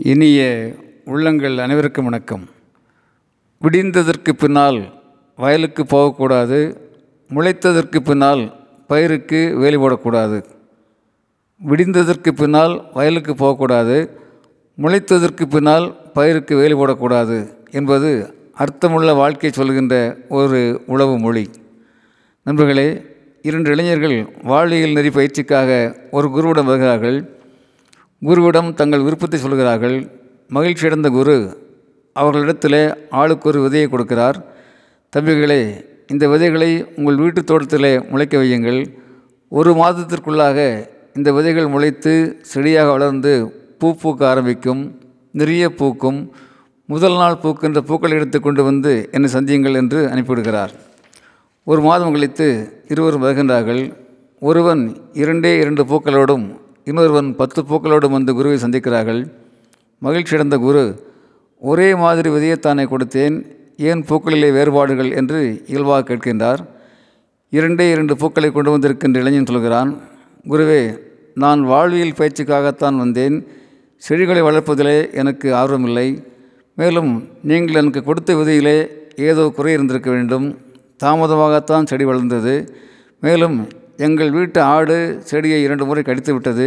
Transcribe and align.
இனிய 0.00 0.40
உள்ளங்கள் 1.04 1.58
அனைவருக்கும் 1.58 2.04
வணக்கம். 2.04 2.48
விடிந்ததற்கு 3.62 4.32
பின்னால் 4.32 5.02
வயலுக்கு 5.36 5.86
போகக்கூடாது 5.86 6.58
முளைத்ததற்கு 7.34 7.96
பின்னால் 7.96 8.66
பயிருக்கு 8.86 9.54
வேலி 9.56 9.76
போடக்கூடாது. 9.76 10.44
விடிந்ததற்கு 11.68 12.28
பின்னால் 12.28 12.90
வயலுக்கு 12.94 13.34
போகக்கூடாது 13.34 14.20
முளைத்ததற்கு 14.82 15.44
பின்னால் 15.44 16.10
பயிருக்கு 16.12 16.56
வேலி 16.56 16.74
போடக்கூடாது 16.74 17.52
என்பது 17.70 18.34
அர்த்தமுள்ள 18.54 19.14
வாழ்க்கை 19.14 19.50
சொல்கின்ற 19.50 20.16
ஒரு 20.28 20.82
உளவு 20.86 21.18
மொழி. 21.18 21.50
நண்பர்களே 22.42 23.02
இரண்டு 23.42 23.70
இளைஞர்கள் 23.70 24.32
வாழ்வியல் 24.42 24.92
நெறி 24.92 25.08
பயிற்சிக்காக 25.08 25.96
ஒரு 26.10 26.28
குருவிடம் 26.28 26.64
வருகிறார்கள். 26.64 27.37
குருவிடம் 28.26 28.74
தங்கள் 28.74 29.00
விருப்பத்தை 29.00 29.40
சொல்கிறார்கள். 29.40 29.96
மகிழ்ச்சியடைந்த 30.54 31.08
குரு 31.08 31.36
அவர்களிடத்தில் 32.12 33.08
ஆளுக்கு 33.10 33.48
ஒரு 33.48 33.58
விதையை 33.64 33.86
கொடுக்கிறார். 33.88 34.38
தம்பிகளே 35.16 35.60
இந்த 36.08 36.28
விதைகளை 36.28 36.70
உங்கள் 36.96 37.16
வீட்டு 37.16 37.44
தோட்டத்தில் 37.44 38.04
முளைக்க 38.10 38.38
வையுங்கள். 38.38 38.80
ஒரு 39.48 39.72
மாதத்திற்குள்ளாக 39.72 40.88
இந்த 41.14 41.32
விதைகள் 41.32 41.66
முளைத்து 41.66 42.12
செடியாக 42.42 42.90
வளர்ந்து 42.90 43.32
பூ 43.78 43.96
பூக்க 44.02 44.24
ஆரம்பிக்கும். 44.24 44.82
நிறைய 45.32 45.74
பூக்கும். 45.74 46.32
முதல் 46.86 47.16
நாள் 47.16 47.40
பூக்கின்ற 47.42 47.80
பூக்களை 47.80 48.16
எடுத்து 48.16 48.40
கொண்டு 48.40 48.64
வந்து 48.64 49.08
என்னை 49.12 49.30
சந்தியுங்கள் 49.32 49.74
என்று 49.74 50.06
அனுப்பிவிடுகிறார். 50.06 50.72
ஒரு 51.64 51.80
மாதம் 51.80 52.12
கழித்து 52.12 52.48
இருவரும் 52.88 53.24
வருகின்றார்கள். 53.24 53.82
ஒருவன் 54.40 54.82
இரண்டே 55.12 55.58
இரண்டு 55.58 55.84
பூக்களோடும் 55.84 56.46
இன்னொருவன் 56.88 57.36
பத்து 57.36 57.62
பூக்களோடும் 57.62 58.10
வந்து 58.10 58.34
குருவை 58.34 58.58
சந்திக்கிறார்கள். 58.58 59.30
மகிழ்ச்சியடைந்த 60.02 60.56
குரு 60.58 60.82
ஒரே 61.60 61.94
மாதிரி 61.94 62.28
விதையைத்தானே 62.30 62.84
கொடுத்தேன் 62.84 63.34
ஏன் 63.76 64.04
பூக்களிலே 64.08 64.52
வேறுபாடுகள்? 64.52 65.10
என்று 65.10 65.62
இயல்பாக 65.66 66.02
கேட்கின்றார். 66.08 66.58
இரண்டே 67.50 67.90
இரண்டு 67.90 68.16
பூக்களை 68.16 68.50
கொண்டு 68.50 68.70
வந்திருக்கின்ற 68.70 69.16
இளைஞன் 69.16 69.46
சொல்கிறான் 69.46 69.98
குருவே 70.48 70.98
நான் 71.34 71.62
வாழ்வியல் 71.62 72.18
பயிற்சிக்காகத்தான் 72.18 72.96
வந்தேன் 72.96 73.46
செடிகளை 73.96 74.42
வளர்ப்பதிலே 74.42 75.12
எனக்கு 75.12 75.54
ஆர்வமில்லை. 75.54 76.24
மேலும் 76.74 77.28
நீங்கள் 77.42 77.74
எனக்கு 77.74 78.04
கொடுத்த 78.04 78.34
விதையிலே 78.34 78.88
ஏதோ 79.16 79.52
குறை 79.56 79.72
இருந்திருக்க 79.72 80.10
வேண்டும். 80.10 80.58
தாமதமாகத்தான் 81.04 81.86
செடி 81.86 82.04
வளர்ந்தது. 82.04 82.54
மேலும் 83.20 83.68
எங்கள் 84.06 84.30
வீட்டு 84.30 84.60
ஆடு 84.72 84.96
செடியை 85.28 85.58
இரண்டு 85.66 85.84
முறை 85.86 86.02
கடித்து 86.08 86.32
விட்டது. 86.34 86.66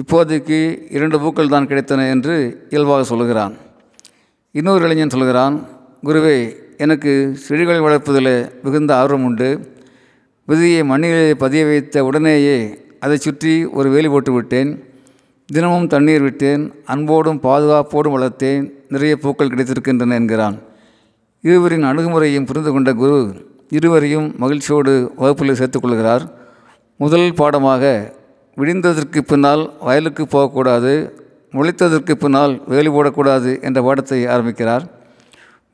இப்போதைக்கு 0.00 0.58
இரண்டு 0.96 1.16
பூக்கள் 1.22 1.52
தான் 1.52 1.68
கிடைத்தன 1.70 2.06
என்று 2.14 2.34
இயல்பாக 2.70 3.04
சொல்கிறான் 3.10 3.54
இன்னொரு 4.54 4.82
இளைஞன் 4.86 5.12
சொல்கிறான் 5.14 5.56
குருவே 6.06 6.36
எனக்கு 6.84 7.12
செடிகளை 7.44 7.80
வளர்ப்பதில் 7.86 8.32
மிகுந்த 8.64 8.92
ஆர்வம் 9.00 9.26
உண்டு. 9.28 9.50
விதியை 10.48 10.82
மண்ணிலே 10.90 11.34
பதிய 11.42 11.62
வைத்த 11.68 12.04
உடனேயே 12.08 12.58
அதை 13.04 13.16
சுற்றி 13.26 13.54
ஒரு 13.78 13.88
வேலி 13.94 14.08
போட்டு 14.14 14.32
விட்டேன். 14.32 14.70
தினமும் 15.48 15.90
தண்ணீர் 15.94 16.24
விட்டேன். 16.26 16.62
அன்போடும் 16.92 17.40
பாதுகாப்போடும் 17.46 18.16
வளர்த்தேன். 18.16 18.64
நிறைய 18.94 19.14
பூக்கள் 19.24 19.52
கிடைத்திருக்கின்றன 19.52 20.18
என்கிறான். 20.20 20.56
இருவரின் 21.44 21.88
அணுகுமுறையும் 21.90 22.48
புரிந்து 22.50 22.72
கொண்ட 22.72 22.92
குரு 23.02 23.20
இருவரையும் 23.76 24.28
மகிழ்ச்சியோடு 24.42 24.92
வகுப்பில் 25.20 25.58
சேர்த்துக்கொள்கிறார் 25.60 26.24
முதல் 27.00 27.26
பாடமாக 27.40 27.82
விடிந்ததற்கு 28.56 29.20
பின்னால் 29.30 29.60
வயலுக்கு 29.86 30.24
போகக்கூடாது 30.32 30.92
முளைத்ததற்கு 31.56 32.14
பின்னால் 32.22 32.54
வேலி 32.72 32.90
போடக்கூடாது 32.94 33.50
என்ற 33.66 33.78
பாடத்தை 33.86 34.18
ஆரம்பிக்கிறார். 34.34 34.84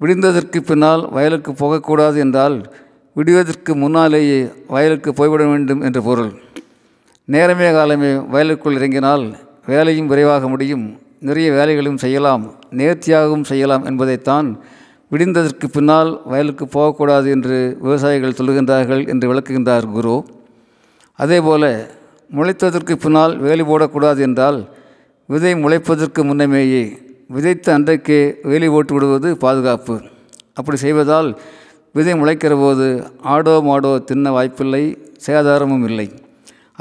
விடிந்ததற்கு 0.00 0.58
பின்னால் 0.70 1.02
வயலுக்கு 1.16 1.52
போகக்கூடாது 1.62 2.18
என்றால் 2.24 2.56
விடுவதற்கு 3.16 3.72
முன்னாலேயே 3.82 4.38
வயலுக்கு 4.74 5.10
போய்விட 5.18 5.42
வேண்டும் 5.52 5.82
என்று 5.88 6.00
பொருள். 6.08 6.30
நேரமே 7.28 7.68
காலமே 7.78 8.12
வயலுக்குள் 8.34 8.78
இறங்கினால் 8.78 9.24
வேலையும் 9.72 10.10
விரைவாக 10.12 10.48
முடியும் 10.54 10.86
நிறைய 11.28 11.48
வேலைகளும் 11.58 12.00
செய்யலாம் 12.04 12.44
நேர்த்தியாகவும் 12.78 13.48
செய்யலாம் 13.50 13.84
என்பதைத்தான் 13.90 14.48
விடிந்ததற்கு 15.12 15.66
பின்னால் 15.76 16.10
வயலுக்கு 16.30 16.64
போகக்கூடாது 16.76 17.28
என்று 17.36 17.58
விவசாயிகள் 17.84 18.38
சொல்லுகின்றார்கள் 18.38 19.04
என்று 19.12 19.26
விளக்குகின்றார் 19.30 19.86
குரு. 19.96 20.16
அதேபோல 21.18 21.64
முளைத்ததற்கு 22.30 22.94
பின்னால் 23.02 23.34
வேலி 23.46 23.64
போடக்கூடாது 23.70 24.20
என்றால் 24.26 24.58
விதை 25.28 25.52
முளைப்பதற்கு 25.64 26.20
முன்னமேயே 26.28 26.84
விதைத்த 27.34 27.66
அன்றைக்கே 27.74 28.18
வேலி 28.50 28.68
போட்டு 28.72 28.92
விடுவது 28.94 29.28
பாதுகாப்பு. 29.44 29.94
அப்படி 30.58 30.76
செய்வதால் 30.84 31.28
விதை 31.96 32.14
முளைக்கிற 32.20 32.54
போது 32.62 32.86
ஆடோ 33.34 33.54
மாடோ 33.68 33.92
தின்ன 34.08 34.30
வாய்ப்பில்லை 34.36 34.82
சேதாரமும் 35.26 35.84
இல்லை. 35.88 36.06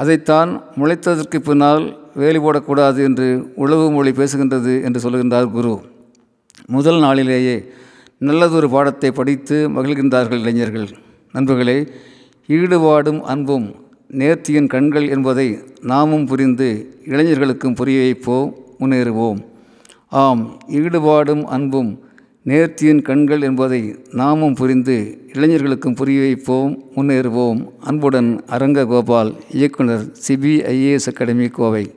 அதைத்தான் 0.02 0.50
முளைத்ததற்கு 0.80 1.38
பின்னால் 1.48 1.84
வேலி 2.22 2.40
போடக்கூடாது 2.44 3.00
என்று 3.08 3.28
உழவு 3.62 3.86
மொழி 3.96 4.12
பேசுகின்றது 4.20 4.74
என்று 4.86 5.02
சொல்லுகின்றார் 5.04 5.48
குரு. 5.56 5.74
முதல் 6.76 7.00
நாளிலேயே 7.04 7.56
நல்லதொரு 8.28 8.68
பாடத்தை 8.74 9.10
படித்து 9.20 9.56
மகிழ்கின்றார்கள் 9.76 10.42
இளைஞர்கள். 10.44 10.88
நண்பர்களே 11.34 11.78
ஈடுபாடும் 12.48 13.22
அன்பும் 13.32 13.66
நேர்த்தியின் 14.12 14.66
கண்கள் 14.66 15.08
என்பதை 15.08 15.58
நாமும் 15.80 16.26
புரிந்து 16.26 16.98
இளைஞர்களுக்கும் 17.04 17.74
புரிய 17.74 18.00
வைப்போம் 18.00 18.54
முன்னேறுவோம். 18.80 19.40
ஆம் 20.08 20.58
ஈடுபாடும் 20.68 21.42
அன்பும் 21.42 21.98
நேர்த்தியின் 22.44 23.02
கண்கள் 23.02 23.42
என்பதை 23.42 23.98
நாமும் 24.12 24.54
புரிந்து 24.54 25.18
இளைஞர்களுக்கும் 25.32 25.94
புரிய 25.94 26.20
வைப்போம் 26.20 26.82
முன்னேறுவோம். 26.96 27.70
அன்புடன் 27.80 28.42
அரங்க 28.46 28.86
கோபால் 28.86 29.36
இயக்குனர் 29.50 30.12
சிபிஐஏஎஸ் 30.28 31.06
அகாடமி 31.06 31.48
கோவை. 31.48 31.90